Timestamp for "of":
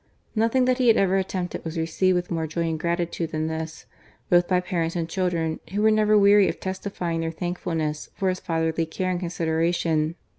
6.49-6.59